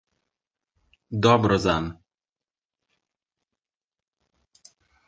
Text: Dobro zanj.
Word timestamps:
Dobro 1.27 1.59
zanj. 1.67 1.91